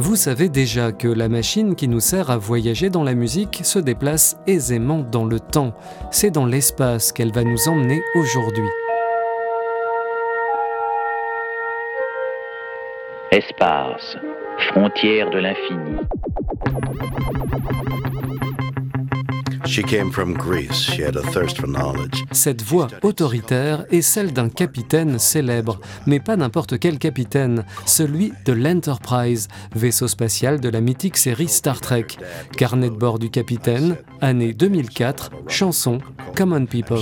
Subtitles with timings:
[0.00, 3.78] Vous savez déjà que la machine qui nous sert à voyager dans la musique se
[3.78, 5.74] déplace aisément dans le temps.
[6.10, 8.66] C'est dans l'espace qu'elle va nous emmener aujourd'hui.
[13.30, 14.16] Espace,
[14.70, 15.98] frontière de l'infini.
[22.32, 28.52] Cette voix autoritaire est celle d'un capitaine célèbre, mais pas n'importe quel capitaine, celui de
[28.52, 32.06] l'Enterprise, vaisseau spatial de la mythique série Star Trek.
[32.56, 35.98] Carnet de bord du capitaine, année 2004, chanson
[36.34, 36.98] Common People.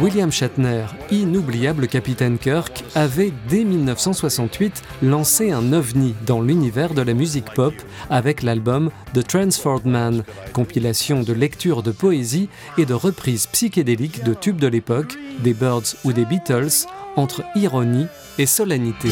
[0.00, 7.14] William Shatner, inoubliable capitaine Kirk, avait dès 1968 lancé un ovni dans l'univers de la
[7.14, 7.74] musique pop
[8.08, 14.34] avec l'album The Transformed Man, compilation de lectures de poésie et de reprises psychédéliques de
[14.34, 18.06] tubes de l'époque, des Birds ou des Beatles, entre ironie
[18.38, 19.08] et solennité.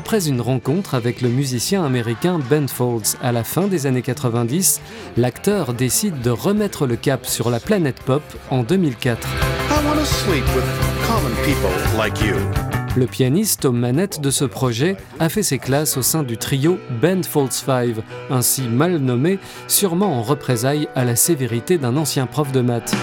[0.00, 4.80] Après une rencontre avec le musicien américain Ben Folds à la fin des années 90,
[5.18, 9.28] l'acteur décide de remettre le cap sur la planète pop en 2004.
[12.96, 16.78] Le pianiste aux manettes de ce projet a fait ses classes au sein du trio
[17.02, 17.96] Ben Folds 5,
[18.30, 22.96] ainsi mal nommé, sûrement en représailles à la sévérité d'un ancien prof de maths.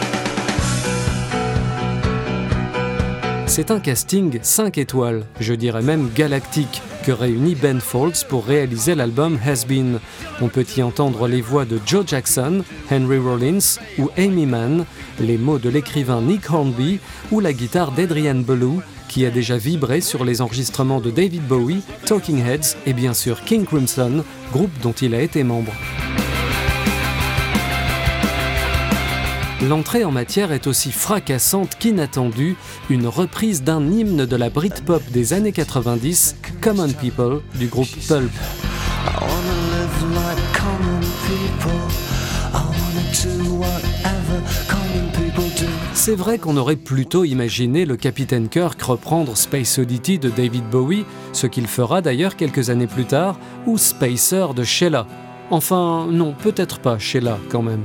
[3.57, 8.93] C'est un casting 5 étoiles, je dirais même galactique, que réunit Ben Folds pour réaliser
[8.93, 9.99] l'album Has Been.
[10.41, 14.85] On peut y entendre les voix de Joe Jackson, Henry Rollins ou Amy Mann,
[15.19, 16.99] les mots de l'écrivain Nick Hornby
[17.31, 18.79] ou la guitare d'Adrian Belew,
[19.09, 23.41] qui a déjà vibré sur les enregistrements de David Bowie, Talking Heads et bien sûr
[23.41, 24.23] King Crimson,
[24.53, 25.73] groupe dont il a été membre.
[29.61, 32.55] L'entrée en matière est aussi fracassante qu'inattendue,
[32.91, 38.29] une reprise d'un hymne de la Britpop des années 90, Common People, du groupe Pulp.
[45.95, 51.03] C'est vrai qu'on aurait plutôt imaginé le capitaine Kirk reprendre Space Oddity de David Bowie,
[51.33, 55.07] ce qu'il fera d'ailleurs quelques années plus tard, ou Spacer de Sheila.
[55.49, 57.83] Enfin, non, peut-être pas Sheila quand même.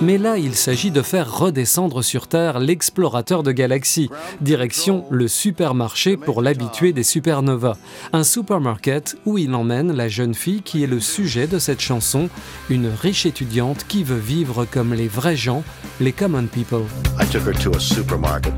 [0.00, 4.08] Mais là, il s'agit de faire redescendre sur Terre l'explorateur de galaxies,
[4.40, 7.76] direction le supermarché pour l'habitué des supernovas.
[8.12, 12.28] Un supermarket où il emmène la jeune fille qui est le sujet de cette chanson,
[12.70, 15.62] une riche étudiante qui veut vivre comme les vrais gens,
[16.00, 16.84] les common people.
[17.20, 18.54] I took her to a supermarket.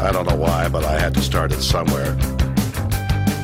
[0.00, 2.16] I don't know why, but I had to start it somewhere.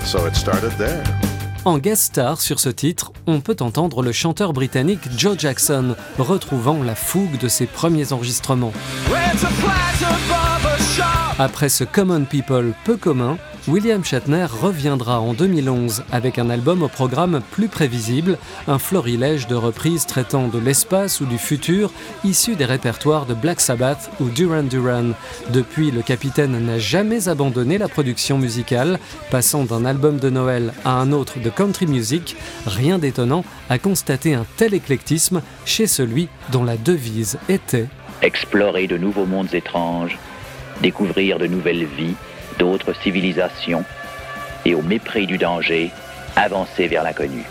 [0.04, 1.23] So it started there.
[1.66, 6.82] En guest star sur ce titre, on peut entendre le chanteur britannique Joe Jackson, retrouvant
[6.82, 8.72] la fougue de ses premiers enregistrements.
[11.38, 16.88] Après ce Common People peu commun, William Shatner reviendra en 2011 avec un album au
[16.88, 18.36] programme plus prévisible,
[18.68, 21.90] un florilège de reprises traitant de l'espace ou du futur,
[22.24, 25.12] issus des répertoires de Black Sabbath ou Duran Duran.
[25.48, 28.98] Depuis, le capitaine n'a jamais abandonné la production musicale,
[29.30, 32.36] passant d'un album de Noël à un autre de country music,
[32.66, 37.86] rien d'étonnant à constater un tel éclectisme chez celui dont la devise était
[38.20, 40.18] Explorer de nouveaux mondes étranges,
[40.82, 42.14] découvrir de nouvelles vies
[42.58, 43.84] d'autres civilisations
[44.64, 45.90] et au mépris du danger,
[46.36, 47.44] avancer vers l'inconnu.